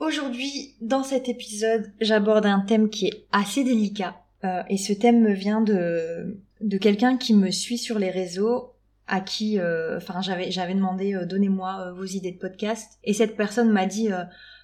[0.00, 4.14] Aujourd'hui, dans cet épisode, j'aborde un thème qui est assez délicat.
[4.44, 8.74] Euh, et ce thème me vient de, de quelqu'un qui me suit sur les réseaux,
[9.08, 12.98] à qui, euh, enfin, j'avais, j'avais demandé, euh, donnez-moi vos idées de podcast.
[13.02, 14.10] Et cette personne m'a dit,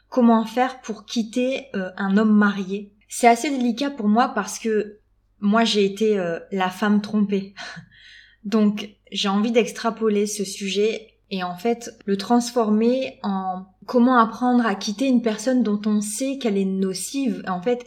[0.09, 2.93] comment faire pour quitter un homme marié.
[3.09, 5.01] C'est assez délicat pour moi parce que
[5.41, 6.17] moi, j'ai été
[6.53, 7.55] la femme trompée.
[8.45, 14.75] Donc, j'ai envie d'extrapoler ce sujet et en fait le transformer en comment apprendre à
[14.75, 17.87] quitter une personne dont on sait qu'elle est nocive, en fait,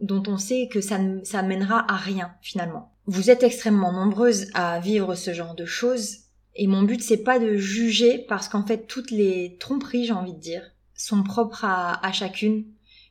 [0.00, 2.92] dont on sait que ça ne ça mènera à rien finalement.
[3.06, 6.18] Vous êtes extrêmement nombreuses à vivre ce genre de choses
[6.54, 10.34] et mon but c'est pas de juger parce qu'en fait toutes les tromperies, j'ai envie
[10.34, 10.62] de dire,
[10.94, 12.64] sont propres à, à chacune.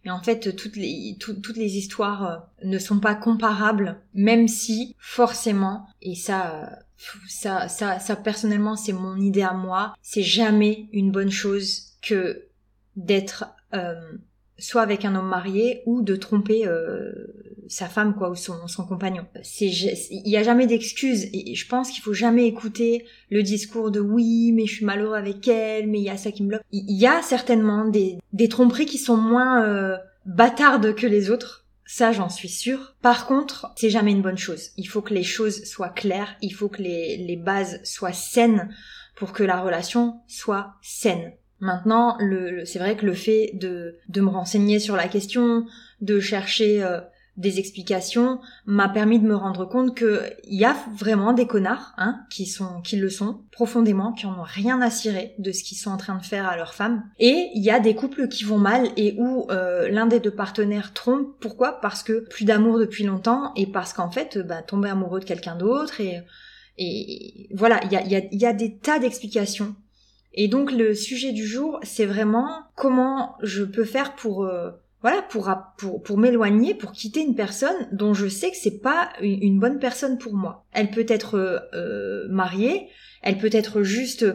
[0.04, 4.96] Et en fait, toutes les, toutes les histoires euh, ne sont pas comparables, même si,
[4.98, 6.66] forcément, et ça, euh,
[7.28, 9.94] ça, ça, ça personnellement, c'est mon idée à moi.
[10.02, 12.48] C'est jamais une bonne chose que
[12.96, 13.94] d'être euh,
[14.58, 17.12] soit avec un homme marié ou de tromper euh,
[17.68, 19.26] sa femme quoi ou son, son compagnon.
[19.60, 24.00] Il y a jamais d'excuses et je pense qu'il faut jamais écouter le discours de
[24.00, 26.64] oui mais je suis malheureux avec elle mais il y a ça qui me bloque.
[26.72, 31.62] Il y a certainement des des tromperies qui sont moins euh, bâtardes que les autres
[31.94, 32.96] ça, j'en suis sûre.
[33.02, 34.70] Par contre, c'est jamais une bonne chose.
[34.78, 38.74] Il faut que les choses soient claires, il faut que les, les bases soient saines
[39.18, 41.34] pour que la relation soit saine.
[41.62, 45.66] Maintenant, le, c'est vrai que le fait de, de me renseigner sur la question,
[46.02, 47.00] de chercher euh,
[47.38, 51.94] des explications m'a permis de me rendre compte que il y a vraiment des connards
[51.98, 55.64] hein, qui sont qui le sont profondément qui en ont rien à cirer de ce
[55.64, 58.28] qu'ils sont en train de faire à leur femme et il y a des couples
[58.28, 61.36] qui vont mal et où euh, l'un des deux partenaires trompe.
[61.40, 61.80] Pourquoi?
[61.80, 65.56] Parce que plus d'amour depuis longtemps et parce qu'en fait bah, tomber amoureux de quelqu'un
[65.56, 66.24] d'autre et
[66.78, 69.76] et voilà il y a, y, a, y a des tas d'explications
[70.34, 74.72] et donc le sujet du jour c'est vraiment comment je peux faire pour euh,
[75.02, 79.12] voilà, pour, pour, pour m'éloigner, pour quitter une personne dont je sais que c'est pas
[79.22, 80.66] une, bonne personne pour moi.
[80.74, 81.38] Elle peut être
[81.74, 82.88] euh, mariée,
[83.24, 84.26] elle peut être juste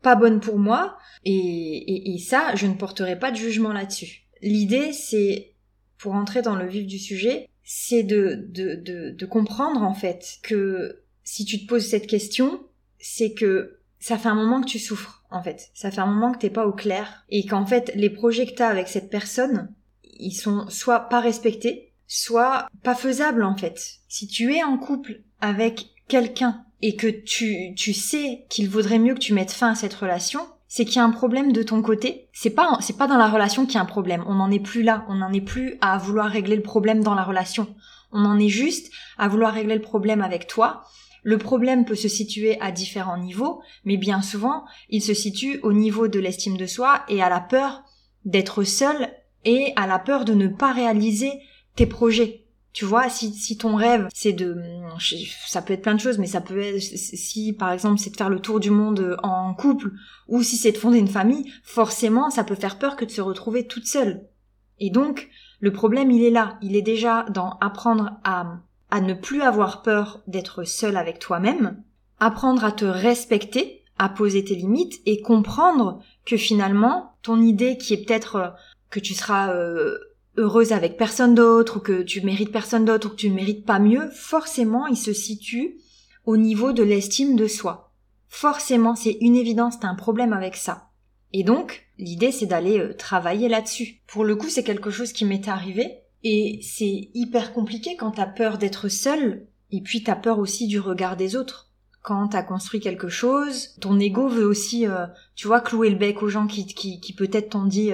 [0.00, 4.22] pas bonne pour moi, et, et, ça, je ne porterai pas de jugement là-dessus.
[4.40, 5.52] L'idée, c'est,
[5.98, 10.38] pour entrer dans le vif du sujet, c'est de, de, de, de comprendre en fait
[10.42, 12.60] que si tu te poses cette question,
[12.98, 15.72] c'est que ça fait un moment que tu souffres, en fait.
[15.74, 17.24] Ça fait un moment que t'es pas au clair.
[17.28, 19.74] Et qu'en fait, les projets que t'as avec cette personne,
[20.04, 23.80] ils sont soit pas respectés, soit pas faisables en fait.
[24.06, 29.14] Si tu es en couple avec quelqu'un et que tu, tu sais qu'il vaudrait mieux
[29.14, 31.82] que tu mettes fin à cette relation, c'est qu'il y a un problème de ton
[31.82, 32.28] côté.
[32.32, 34.22] C'est pas, c'est pas dans la relation qu'il y a un problème.
[34.28, 35.04] On n'en est plus là.
[35.08, 37.74] On n'en est plus à vouloir régler le problème dans la relation.
[38.12, 40.84] On en est juste à vouloir régler le problème avec toi.
[41.26, 45.72] Le problème peut se situer à différents niveaux, mais bien souvent, il se situe au
[45.72, 47.82] niveau de l'estime de soi et à la peur
[48.24, 49.08] d'être seul
[49.44, 51.32] et à la peur de ne pas réaliser
[51.74, 52.44] tes projets.
[52.72, 54.56] Tu vois, si, si ton rêve, c'est de,
[55.48, 58.16] ça peut être plein de choses, mais ça peut être, si par exemple c'est de
[58.16, 59.90] faire le tour du monde en couple,
[60.28, 63.20] ou si c'est de fonder une famille, forcément ça peut faire peur que de se
[63.20, 64.28] retrouver toute seule.
[64.78, 65.28] Et donc,
[65.58, 68.60] le problème il est là, il est déjà dans apprendre à,
[68.90, 71.82] à ne plus avoir peur d'être seule avec toi-même,
[72.20, 77.94] apprendre à te respecter, à poser tes limites et comprendre que finalement, ton idée qui
[77.94, 78.54] est peut-être
[78.90, 79.98] que tu seras euh,
[80.36, 83.64] heureuse avec personne d'autre ou que tu mérites personne d'autre ou que tu ne mérites
[83.64, 85.78] pas mieux, forcément il se situe
[86.24, 87.92] au niveau de l'estime de soi.
[88.28, 90.90] Forcément, c'est une évidence, t'as un problème avec ça.
[91.32, 94.00] Et donc, l'idée c'est d'aller euh, travailler là-dessus.
[94.06, 98.26] Pour le coup, c'est quelque chose qui m'est arrivé et c'est hyper compliqué quand t'as
[98.26, 101.70] peur d'être seule et puis t'as peur aussi du regard des autres.
[102.02, 105.06] Quand t'as construit quelque chose, ton ego veut aussi, euh,
[105.36, 107.92] tu vois, clouer le bec aux gens qui, qui, qui peut-être t'ont dit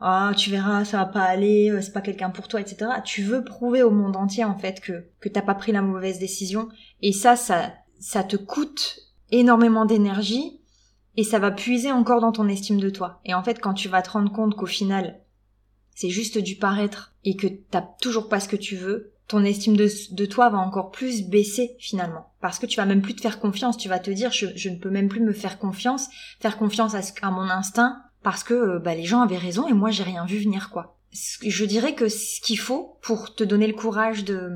[0.00, 3.22] ah tu verras ça va pas aller euh, c'est pas quelqu'un pour toi etc tu
[3.22, 6.68] veux prouver au monde entier en fait que que t'as pas pris la mauvaise décision.
[7.02, 8.98] Et ça ça ça te coûte
[9.30, 10.60] énormément d'énergie
[11.16, 13.20] et ça va puiser encore dans ton estime de toi.
[13.24, 15.20] Et en fait quand tu vas te rendre compte qu'au final
[16.00, 19.76] c'est juste du paraître et que t'as toujours pas ce que tu veux ton estime
[19.76, 22.32] de, toi va encore plus baisser finalement.
[22.40, 24.70] Parce que tu vas même plus te faire confiance, tu vas te dire je, je
[24.70, 26.08] ne peux même plus me faire confiance,
[26.40, 29.72] faire confiance à, à mon instinct, parce que euh, bah, les gens avaient raison et
[29.72, 30.96] moi j'ai rien vu venir quoi.
[31.12, 34.50] je dirais que ce qu'il faut pour te donner le courage de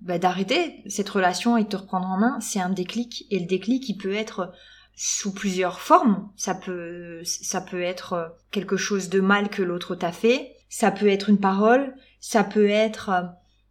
[0.00, 3.26] bah, d'arrêter cette relation et de te reprendre en main, c'est un déclic.
[3.30, 4.52] Et le déclic, il peut être
[4.96, 6.28] sous plusieurs formes.
[6.34, 10.56] Ça peut, ça peut être quelque chose de mal que l'autre t'a fait.
[10.68, 11.94] Ça peut être une parole.
[12.20, 13.10] Ça peut être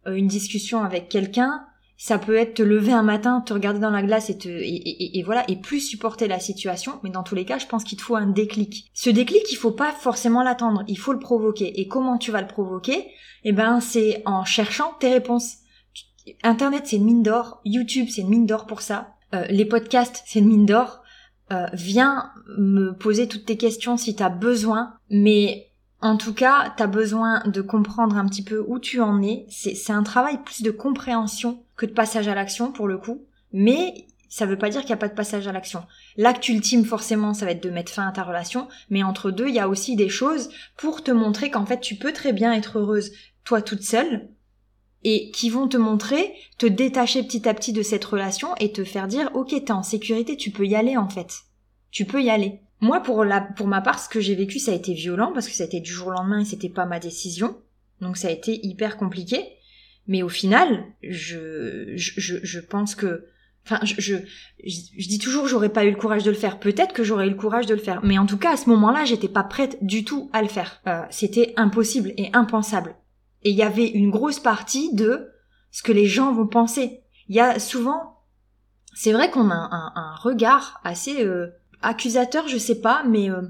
[0.06, 1.64] euh, une discussion avec quelqu'un
[2.00, 5.20] ça peut être te lever un matin, te regarder dans la glace et te et,
[5.24, 7.00] voilà et plus supporter la situation.
[7.02, 8.88] Mais dans tous les cas, je pense qu'il te faut un déclic.
[8.94, 11.80] Ce déclic, il faut pas forcément l'attendre, il faut le provoquer.
[11.80, 13.08] Et comment tu vas le provoquer?
[13.42, 15.56] Eh ben, c'est en cherchant tes réponses.
[16.44, 17.60] Internet, c'est une mine d'or.
[17.64, 19.14] YouTube, c'est une mine d'or pour ça.
[19.34, 21.02] Euh, les podcasts, c'est une mine d'or.
[21.50, 25.67] Euh, viens me poser toutes tes questions si tu as besoin, mais
[26.00, 29.46] en tout cas, tu as besoin de comprendre un petit peu où tu en es.
[29.48, 33.24] C'est un travail plus de compréhension que de passage à l'action pour le coup.
[33.52, 35.84] Mais ça veut pas dire qu'il n'y a pas de passage à l'action.
[36.16, 38.68] L'acte ultime, forcément, ça va être de mettre fin à ta relation.
[38.90, 41.96] Mais entre deux, il y a aussi des choses pour te montrer qu'en fait, tu
[41.96, 43.10] peux très bien être heureuse,
[43.44, 44.28] toi toute seule,
[45.02, 48.84] et qui vont te montrer, te détacher petit à petit de cette relation et te
[48.84, 51.38] faire dire, ok, t'es en sécurité, tu peux y aller en fait.
[51.90, 52.60] Tu peux y aller.
[52.80, 55.48] Moi, pour la, pour ma part, ce que j'ai vécu, ça a été violent parce
[55.48, 57.56] que ça a été du jour au lendemain et c'était pas ma décision.
[58.00, 59.44] Donc ça a été hyper compliqué.
[60.06, 63.26] Mais au final, je, je, je pense que,
[63.66, 64.16] enfin, je, je,
[64.64, 66.58] je dis toujours j'aurais pas eu le courage de le faire.
[66.60, 68.00] Peut-être que j'aurais eu le courage de le faire.
[68.04, 70.80] Mais en tout cas, à ce moment-là, j'étais pas prête du tout à le faire.
[70.86, 72.94] Euh, c'était impossible et impensable.
[73.42, 75.28] Et il y avait une grosse partie de
[75.70, 77.02] ce que les gens vont penser.
[77.28, 78.22] Il y a souvent,
[78.94, 81.48] c'est vrai qu'on a un, un, regard assez euh,
[81.82, 83.42] accusateur, je sais pas, mais euh,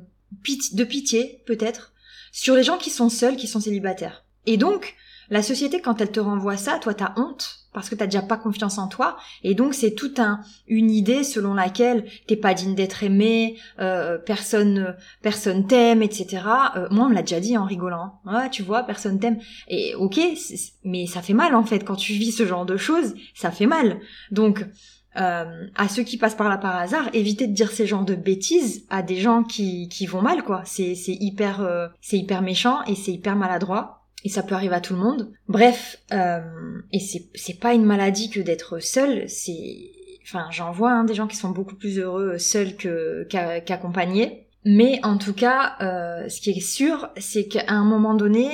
[0.72, 1.92] de pitié peut-être,
[2.32, 4.24] sur les gens qui sont seuls, qui sont célibataires.
[4.46, 4.96] Et donc,
[5.30, 8.38] la société, quand elle te renvoie ça, toi t'as honte parce que t'as déjà pas
[8.38, 12.74] confiance en toi, et donc c'est toute un, une idée selon laquelle t'es pas digne
[12.74, 16.42] d'être aimé, euh, personne personne t'aime, etc.
[16.76, 19.38] Euh, moi on me l'a déjà dit en rigolant, ouais tu vois personne t'aime,
[19.68, 20.18] et ok,
[20.84, 23.66] mais ça fait mal en fait quand tu vis ce genre de choses, ça fait
[23.66, 24.00] mal.
[24.30, 24.64] Donc
[25.18, 28.14] euh, à ceux qui passent par là par hasard, évitez de dire ces genres de
[28.14, 30.62] bêtises à des gens qui, qui vont mal, quoi.
[30.64, 34.04] C'est, hyper, euh, c'est hyper méchant et c'est hyper maladroit.
[34.24, 35.32] Et ça peut arriver à tout le monde.
[35.48, 36.40] Bref, euh,
[36.92, 39.28] et c'est, pas une maladie que d'être seul.
[39.28, 39.90] C'est,
[40.24, 44.46] enfin, j'en vois hein, des gens qui sont beaucoup plus heureux seuls qu'accompagnés.
[44.64, 45.76] Mais en tout cas,
[46.28, 48.50] ce qui est sûr, c'est qu'à un moment donné,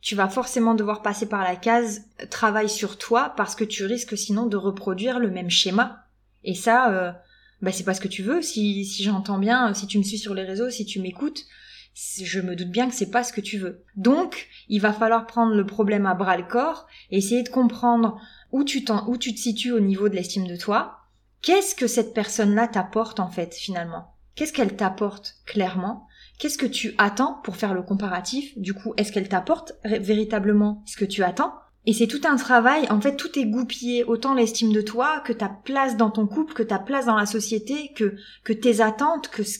[0.00, 4.16] tu vas forcément devoir passer par la case travail sur toi parce que tu risques
[4.16, 6.04] sinon de reproduire le même schéma
[6.48, 7.12] et ça, euh,
[7.60, 8.40] bah, c'est pas ce que tu veux.
[8.40, 11.44] Si, si j'entends bien, si tu me suis sur les réseaux, si tu m'écoutes,
[11.94, 13.84] je me doute bien que c'est pas ce que tu veux.
[13.96, 18.18] Donc, il va falloir prendre le problème à bras le corps, essayer de comprendre
[18.50, 21.00] où tu où tu te situes au niveau de l'estime de toi.
[21.42, 24.14] Qu'est-ce que cette personne-là t'apporte en fait finalement?
[24.34, 26.06] Qu'est-ce qu'elle t'apporte clairement?
[26.38, 28.56] Qu'est-ce que tu attends pour faire le comparatif?
[28.56, 31.52] Du coup, est-ce qu'elle t'apporte véritablement ce que tu attends?
[31.88, 35.32] Et c'est tout un travail, en fait, tout est goupillé, autant l'estime de toi, que
[35.32, 39.42] ta place dans ton couple, que ta place dans la société, que, tes attentes, que
[39.42, 39.58] ce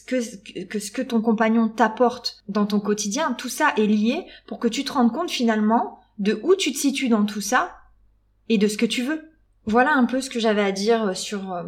[0.91, 4.93] que, ton compagnon t'apporte dans ton quotidien, tout ça est lié pour que tu te
[4.93, 7.79] rendes compte finalement de où tu te situes dans tout ça
[8.51, 9.31] et de ce que tu veux.
[9.65, 11.63] Voilà un peu ce que j'avais à dire sur, euh,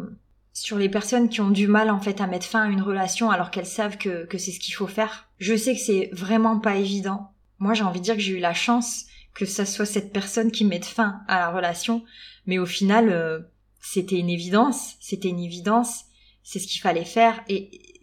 [0.53, 3.31] sur les personnes qui ont du mal en fait à mettre fin à une relation
[3.31, 5.27] alors qu'elles savent que, que c'est ce qu'il faut faire.
[5.39, 7.31] Je sais que c'est vraiment pas évident.
[7.57, 10.51] Moi j'ai envie de dire que j'ai eu la chance que ça soit cette personne
[10.51, 12.03] qui mette fin à la relation.
[12.45, 13.39] Mais au final, euh,
[13.81, 16.05] c'était une évidence, c'était une évidence,
[16.43, 18.01] c'est ce qu'il fallait faire et,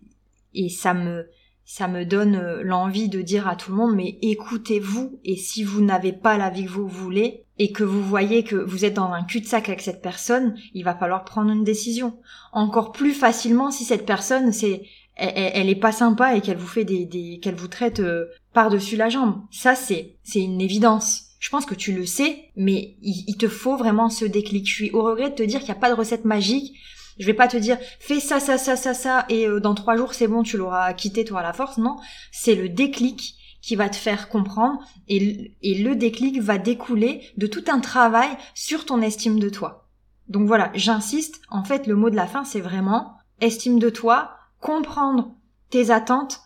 [0.54, 1.28] et ça me,
[1.64, 5.64] ça me donne euh, l'envie de dire à tout le monde, mais écoutez-vous et si
[5.64, 8.94] vous n'avez pas la vie que vous voulez et que vous voyez que vous êtes
[8.94, 12.18] dans un cul-de-sac avec cette personne, il va falloir prendre une décision.
[12.52, 14.84] Encore plus facilement si cette personne, c'est,
[15.18, 18.96] elle, est pas sympa et qu'elle vous fait des, des qu'elle vous traite euh, par-dessus
[18.96, 19.42] la jambe.
[19.50, 21.24] Ça c'est c'est une évidence.
[21.40, 24.68] Je pense que tu le sais, mais il, te faut vraiment ce déclic.
[24.68, 26.74] Je suis au regret de te dire qu'il n'y a pas de recette magique.
[27.18, 29.96] Je vais pas te dire fais ça ça ça ça ça et euh, dans trois
[29.96, 31.78] jours c'est bon tu l'auras quitté toi à la force.
[31.78, 31.96] Non,
[32.32, 37.48] c'est le déclic qui va te faire comprendre et, et le déclic va découler de
[37.48, 39.88] tout un travail sur ton estime de toi.
[40.28, 41.40] Donc voilà, j'insiste.
[41.50, 45.34] En fait, le mot de la fin c'est vraiment estime de toi, comprendre
[45.70, 46.40] tes attentes,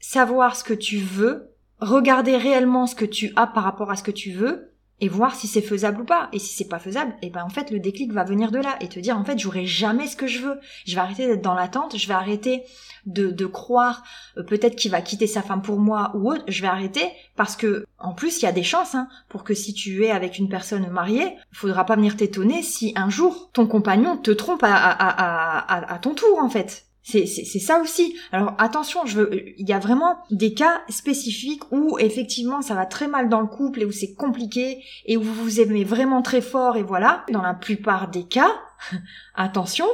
[0.00, 4.02] savoir ce que tu veux, regarder réellement ce que tu as par rapport à ce
[4.02, 4.68] que tu veux
[5.00, 6.28] et voir si c'est faisable ou pas.
[6.32, 8.58] Et si c'est pas faisable, et eh ben en fait le déclic va venir de
[8.58, 10.58] là et te dire en fait j'aurai jamais ce que je veux.
[10.86, 12.64] Je vais arrêter d'être dans l'attente, je vais arrêter
[13.06, 14.02] de, de croire
[14.36, 16.44] euh, peut-être qu'il va quitter sa femme pour moi ou autre.
[16.48, 19.54] Je vais arrêter parce que en plus il y a des chances hein, pour que
[19.54, 23.66] si tu es avec une personne mariée, faudra pas venir t'étonner si un jour ton
[23.66, 27.24] compagnon te trompe à, à, à, à, à ton tour en fait C'est
[27.58, 28.14] ça aussi.
[28.32, 32.84] Alors attention, je veux, il y a vraiment des cas spécifiques où effectivement ça va
[32.84, 36.20] très mal dans le couple et où c'est compliqué et où vous vous aimez vraiment
[36.20, 37.24] très fort et voilà.
[37.32, 38.50] Dans la plupart des cas,
[39.34, 39.86] attention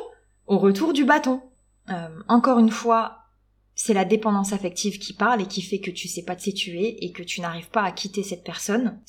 [0.48, 1.40] au retour du bâton.
[1.88, 3.18] Euh, encore une fois,
[3.76, 7.04] c'est la dépendance affective qui parle et qui fait que tu sais pas te situer
[7.04, 9.00] et que tu n'arrives pas à quitter cette personne.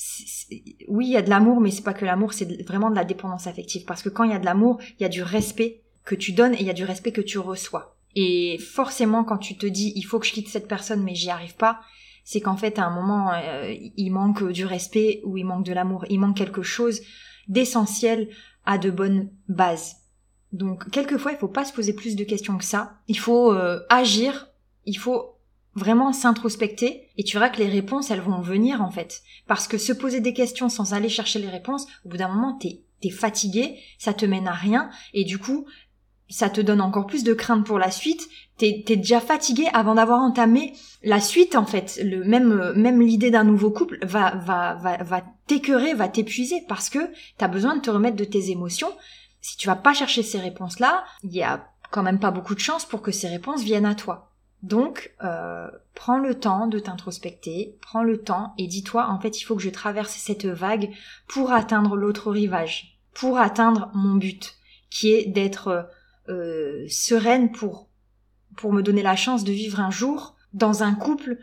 [0.87, 3.03] oui, il y a de l'amour, mais c'est pas que l'amour, c'est vraiment de la
[3.03, 3.85] dépendance affective.
[3.85, 6.33] Parce que quand il y a de l'amour, il y a du respect que tu
[6.33, 7.94] donnes et il y a du respect que tu reçois.
[8.15, 11.29] Et forcément, quand tu te dis il faut que je quitte cette personne, mais j'y
[11.29, 11.81] arrive pas,
[12.23, 15.73] c'est qu'en fait à un moment euh, il manque du respect ou il manque de
[15.73, 17.01] l'amour, il manque quelque chose
[17.47, 18.29] d'essentiel
[18.65, 19.97] à de bonnes bases.
[20.51, 22.97] Donc quelquefois il faut pas se poser plus de questions que ça.
[23.07, 24.47] Il faut euh, agir.
[24.85, 25.35] Il faut
[25.75, 27.09] vraiment s'introspecter.
[27.17, 29.21] Et tu verras que les réponses elles vont venir en fait.
[29.47, 32.57] Parce que se poser des questions sans aller chercher les réponses au bout d'un moment
[32.57, 34.89] t'es t'es fatigué ça te mène à rien.
[35.13, 35.67] Et du coup
[36.29, 38.27] ça te donne encore plus de crainte pour la suite.
[38.57, 41.99] T'es déjà fatigué avant d'avoir entamé la suite en fait.
[42.03, 46.89] Le même même l'idée d'un nouveau couple va va va va t'écœurer va t'épuiser parce
[46.89, 48.91] que t'as besoin de te remettre de tes émotions.
[49.41, 52.55] Si tu vas pas chercher ces réponses là il y a quand même pas beaucoup
[52.55, 54.31] de chance pour que ces réponses viennent à toi.
[54.63, 59.43] Donc, euh, prends le temps de t'introspecter, prends le temps et dis-toi, en fait, il
[59.43, 60.89] faut que je traverse cette vague
[61.27, 64.55] pour atteindre l'autre rivage, pour atteindre mon but,
[64.89, 65.87] qui est d'être
[66.29, 67.87] euh, sereine pour,
[68.55, 71.37] pour me donner la chance de vivre un jour dans un couple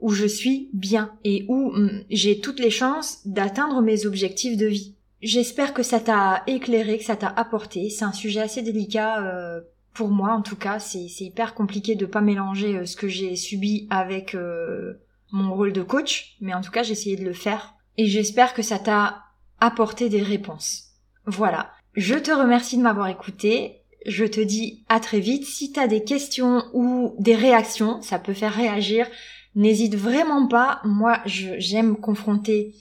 [0.00, 4.66] où je suis bien et où mm, j'ai toutes les chances d'atteindre mes objectifs de
[4.66, 4.94] vie.
[5.20, 7.90] J'espère que ça t'a éclairé, que ça t'a apporté.
[7.90, 9.60] C'est un sujet assez délicat euh,
[9.98, 13.34] pour moi en tout cas, c'est hyper compliqué de pas mélanger euh, ce que j'ai
[13.34, 14.94] subi avec euh,
[15.32, 18.54] mon rôle de coach, mais en tout cas j'ai essayé de le faire et j'espère
[18.54, 19.24] que ça t'a
[19.58, 20.90] apporté des réponses.
[21.26, 21.72] Voilà.
[21.94, 23.82] Je te remercie de m'avoir écouté.
[24.06, 25.44] Je te dis à très vite.
[25.44, 29.06] Si t'as des questions ou des réactions, ça peut faire réagir.
[29.54, 30.80] N'hésite vraiment pas.
[30.84, 32.74] Moi, j'aime confronter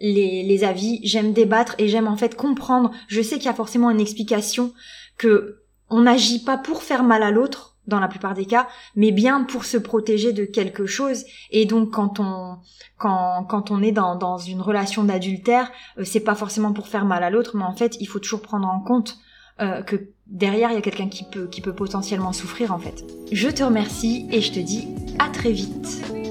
[0.00, 2.90] les, avis, j'aime débattre et j'aime en fait comprendre.
[3.08, 4.72] Je sais qu'il y a forcément une explication
[5.16, 8.66] que on n'agit pas pour faire mal à l'autre dans la plupart des cas,
[8.96, 11.24] mais bien pour se protéger de quelque chose.
[11.50, 12.56] Et donc quand on
[12.98, 17.04] quand quand on est dans dans une relation d'adultère, euh, c'est pas forcément pour faire
[17.04, 19.18] mal à l'autre, mais en fait il faut toujours prendre en compte
[19.60, 23.04] euh, que derrière il y a quelqu'un qui peut qui peut potentiellement souffrir en fait.
[23.30, 26.23] Je te remercie et je te dis à très vite.